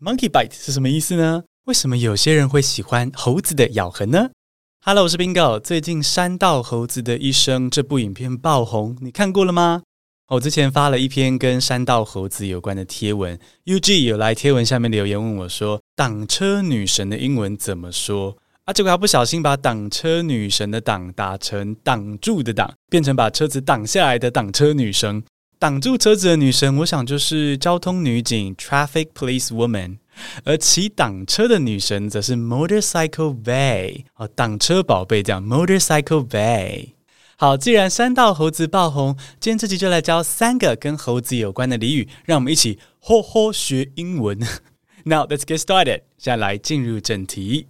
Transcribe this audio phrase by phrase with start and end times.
[0.00, 1.42] Monkey bite 是什么意思呢？
[1.64, 4.30] 为什么有些人会喜欢猴子的咬痕呢
[4.84, 5.58] ？Hello，我是 Bingo。
[5.58, 9.82] 最近《山道猴子的一生》这部影片爆红，你看过了吗？
[10.28, 18.36] 我之前发了一篇跟山道猴子有关的贴文，UG 有来贴文下面留言问我说：“挡车女神的英文怎么说？”
[18.66, 25.24] 啊，结果他不小心把挡车女神的“挡”打成挡住的“挡”，变成把车子挡下来的挡车女神。
[25.58, 29.98] 挡住车子的女神，我想就是交通女警 （Traffic Police Woman），
[30.44, 36.90] 而骑挡车的女神则是 Motorcycle Bae 哦，挡车宝贝这样 Motorcycle Bae。
[37.36, 44.38] 好，既然山道猴子爆红，今天这集就来教三个跟猴子有关的俚语，让我们一起吼吼学英文。
[45.04, 47.66] Now let's get started，现在来进入正题。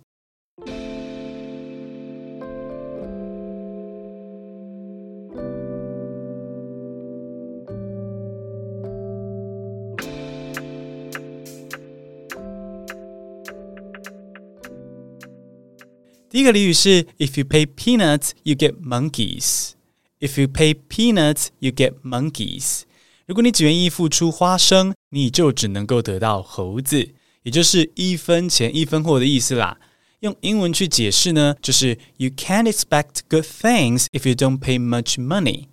[16.29, 19.71] 第一个俚语是 "If you pay peanuts, you get monkeys."
[20.19, 22.83] If you pay peanuts, you get monkeys.
[23.25, 27.13] 如果你只愿意付出花生，你就只能够得到猴子，
[27.43, 29.77] 也就是一分钱一分货的意思啦。
[30.21, 35.67] 用英文去解释呢，就是 "You can't expect good things if you don't pay much money."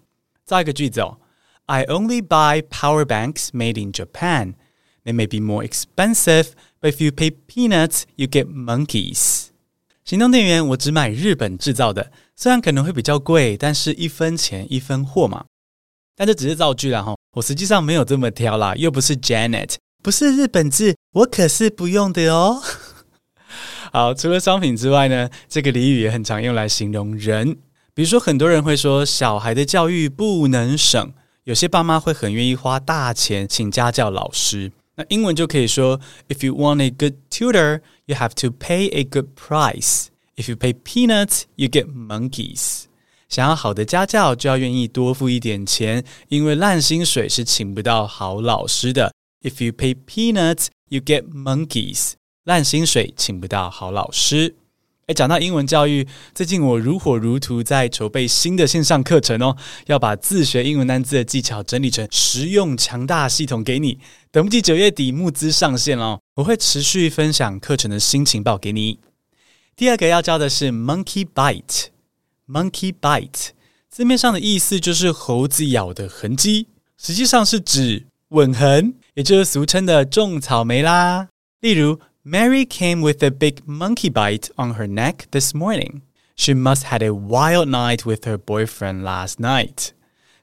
[0.44, 1.18] 造一个句子哦，
[1.66, 4.54] I only buy power banks made in Japan.
[5.04, 6.48] They may be more expensive,
[6.80, 9.43] but if you pay peanuts, you get monkeys.
[10.05, 15.45] 行动电源，我只买日本制造的，虽然可能会比较贵，但是一分钱一分货嘛。
[16.15, 22.61] 但这只是造句啦哈，我实际上没有这么挑啦，又不是 Janet，不是日本制，我可是不用的哦。
[23.91, 27.57] 好，除了商品之外呢，这个俚语也很常用来形容人，
[27.95, 31.13] 比如说很多人会说小孩的教育不能省，
[31.45, 34.71] 有些爸妈会很愿意花大钱请家教老师。
[34.95, 40.07] 那英文就可以说，If you want a good tutor, you have to pay a good price.
[40.35, 42.83] If you pay peanuts, you get monkeys.
[43.27, 49.11] 想要好的家教，就要愿意多付一点钱，因为烂薪水是请不到好老师的。
[49.41, 52.13] If you pay peanuts, you get monkeys.
[52.43, 54.55] 烂薪水请不到好老师。
[55.07, 59.55] 诶，讲到英文教育，最近我如火如荼在筹备新的线上课程哦，
[59.85, 63.99] 要把自学英文单字的技巧整理成实用强大系统给你。
[64.31, 68.97] 等不及九月底募资上线哦，我会持续分享课程的新情报给你。
[69.75, 73.49] 第二个要教的是 monkey bite，monkey bite
[73.87, 81.27] 字面上的意思就是猴子咬的痕迹，实际上是指吻痕，也就是俗称的种草莓啦。
[81.59, 81.99] 例如。
[82.24, 86.02] Mary came with a big monkey bite on her neck this morning.
[86.36, 89.92] She must had a wild night with her boyfriend last night.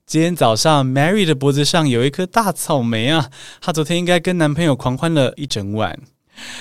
[0.06, 3.30] 今天早上，Mary 的脖子上有一颗大草莓啊！
[3.62, 6.00] 她昨天应该跟男朋友狂欢了一整晚。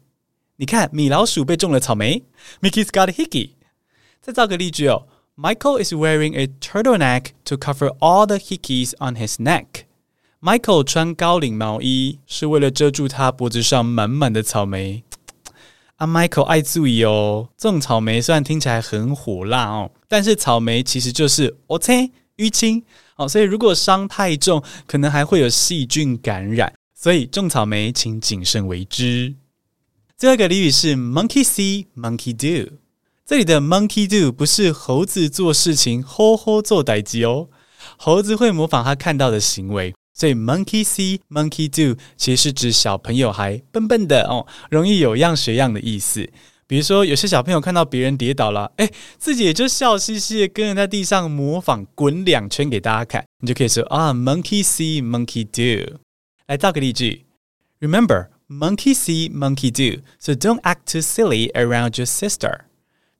[0.58, 2.24] 你看，米老鼠被种了草莓。
[2.62, 3.52] Mickey's got a hickey。
[4.22, 5.08] 再造个例句哦。
[5.36, 15.04] Michael is wearing a turtleneck to cover all the hickeys on his neck。Michael 穿高领毛衣是为了遮住他脖子上满满的草莓。
[15.96, 22.84] 啊，Michael 爱注意哦，种草莓虽然听起来很火辣哦，但是草莓其实就是哦切淤青
[23.16, 26.74] 哦，所以如果伤太重，可能还会有细菌感染。
[27.07, 29.37] 所以种草莓，请谨慎为之。
[30.17, 32.79] 最后一个俚语是 monkey see, monkey do。
[33.25, 37.49] 这里的 monkey do 不是猴子做事情，吼吼做代志哦。
[37.97, 46.29] 猴子会模仿他看到的行为，所以 monkey see, monkey do 其实是指小朋友还笨笨的哦，容易有样学样的意思。
[46.67, 56.01] 比如说，有些小朋友看到别人跌倒了，哎，自己也就笑嘻嘻的跟人在地上模仿滚两圈给大家看，你就可以说啊，monkey see, monkey do。
[56.47, 57.27] 来造个例句
[57.81, 62.61] ，Remember, monkey see, monkey do, so don't act too silly around your sister。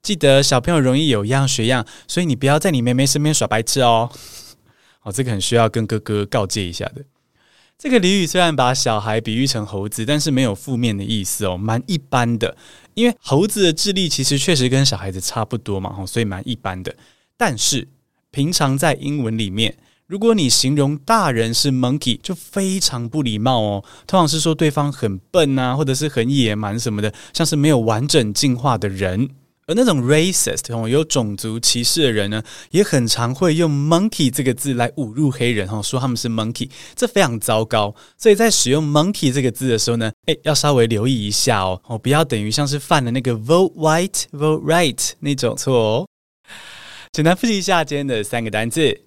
[0.01, 4.09] 记得小朋友容易有样学样，所以你不要在你妹妹身边耍白痴哦。
[5.03, 7.03] 哦，这个很需要跟哥哥告诫一下的。
[7.77, 12.55] 这个俚语虽然把小孩比喻成猴子，但是没有负面的意思哦，蛮一般的。
[12.93, 16.95] 因为猴子的智力其实确实跟小孩子差不多嘛，所以蛮一般的。
[17.35, 17.89] 但是
[18.31, 19.77] 平常在英文里面。
[20.07, 23.83] 如果你形容大人是 monkey，就非常不礼貌哦。
[24.07, 29.29] 通常是说对方很笨啊，或者是很野蛮什么的，像是没有完整进化的人。
[29.65, 37.93] 而那种 racist 哦，有种族歧视的人呢，也很常会用 monkey 这个字来侮辱黑人哈，说他们是 monkey，这非常糟糕。
[38.17, 46.07] 所以在使用 monkey 这个字的时候呢，诶，要稍微留意一下哦，哦，不要等于像是犯了那个 vote white vote right 那种错哦。
[47.11, 49.01] 简单复习一下今天的三个单字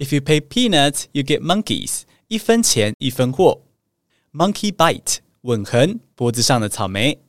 [0.00, 2.00] ：If you pay peanuts, you get monkeys。
[2.26, 3.60] 一分钱一分货。
[4.32, 7.20] Monkey bite 吻痕，脖子上的草莓。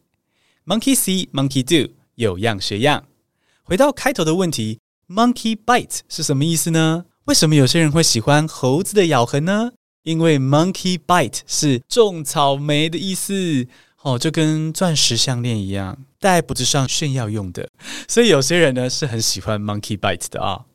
[0.66, 1.94] Monkey see, monkey do。
[2.16, 3.06] 有样学样，
[3.64, 7.06] 回到开头的问题，monkey bite 是什么意思呢？
[7.26, 9.72] 为什么有些人会喜欢猴子的咬痕呢？
[10.04, 13.68] 因为 monkey bite 是种草莓的意思，
[14.04, 17.68] 哦，就跟钻石项链一样，戴脖子上炫耀用的。
[18.08, 20.66] 所以有些人呢是很喜欢 monkey bite 的啊。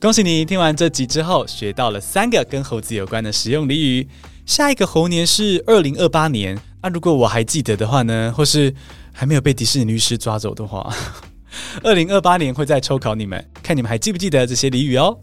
[0.00, 4.06] 恭喜你听完这集之后，学到了三个跟猴子有关的实用俚语。
[4.46, 8.72] 下一个猴年是二零二八年，那如果我还记得的话呢，或是
[9.12, 10.88] 还没有被迪士尼律师抓走的话，
[11.82, 15.18] 二零二八年会再抽考你们，看你们还记不记得这些俚语哦。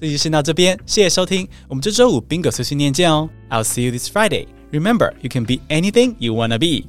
[0.00, 3.28] 这集先到这边，谢谢收听，我们这周五 Bingo 碎碎念见哦。
[3.48, 4.46] I'll see you this Friday.
[4.70, 6.86] Remember, you can be anything you wanna be.